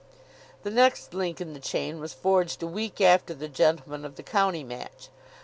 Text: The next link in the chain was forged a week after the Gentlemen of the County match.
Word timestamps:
The 0.63 0.71
next 0.71 1.13
link 1.13 1.39
in 1.39 1.53
the 1.53 1.59
chain 1.59 1.99
was 1.99 2.11
forged 2.11 2.63
a 2.63 2.65
week 2.65 2.99
after 3.01 3.35
the 3.35 3.47
Gentlemen 3.47 4.03
of 4.03 4.15
the 4.15 4.23
County 4.23 4.63
match. 4.63 5.09